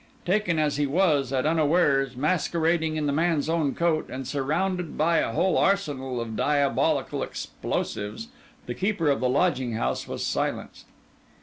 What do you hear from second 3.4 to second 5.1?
own coat, and surrounded